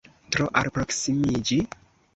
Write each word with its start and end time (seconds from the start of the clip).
Tro 0.35 0.47
alproksimiĝi? 0.61 1.63